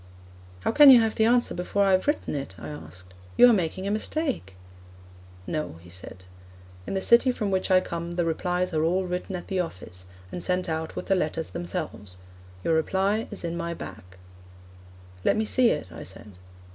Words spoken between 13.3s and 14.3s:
in my bag.'